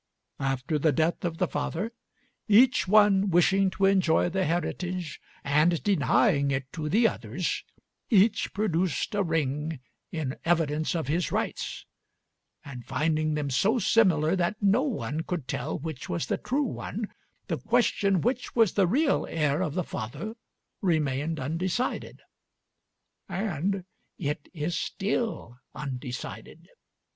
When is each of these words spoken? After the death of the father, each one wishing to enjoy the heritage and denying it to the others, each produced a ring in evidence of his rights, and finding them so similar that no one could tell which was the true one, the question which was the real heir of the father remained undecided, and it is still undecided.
After 0.39 0.79
the 0.79 0.91
death 0.91 1.23
of 1.23 1.37
the 1.37 1.47
father, 1.47 1.91
each 2.47 2.87
one 2.87 3.29
wishing 3.29 3.69
to 3.69 3.85
enjoy 3.85 4.29
the 4.29 4.45
heritage 4.45 5.21
and 5.43 5.83
denying 5.83 6.49
it 6.49 6.73
to 6.73 6.89
the 6.89 7.07
others, 7.07 7.63
each 8.09 8.51
produced 8.51 9.13
a 9.13 9.21
ring 9.21 9.79
in 10.11 10.37
evidence 10.43 10.95
of 10.95 11.07
his 11.07 11.31
rights, 11.31 11.85
and 12.65 12.83
finding 12.83 13.35
them 13.35 13.51
so 13.51 13.77
similar 13.77 14.35
that 14.35 14.55
no 14.59 14.81
one 14.81 15.21
could 15.21 15.47
tell 15.47 15.77
which 15.77 16.09
was 16.09 16.25
the 16.25 16.37
true 16.39 16.63
one, 16.63 17.07
the 17.45 17.59
question 17.59 18.21
which 18.21 18.55
was 18.55 18.73
the 18.73 18.87
real 18.87 19.27
heir 19.29 19.61
of 19.61 19.75
the 19.75 19.83
father 19.83 20.33
remained 20.81 21.39
undecided, 21.39 22.23
and 23.29 23.85
it 24.17 24.49
is 24.51 24.75
still 24.75 25.59
undecided. 25.75 26.69